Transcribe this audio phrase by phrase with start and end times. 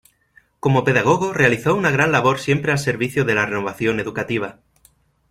[0.59, 4.57] Como pedagogo realizó una gran labor siempre al servicio de la renovación educativa.